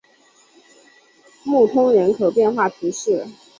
[1.45, 3.23] 穆通人口变化图示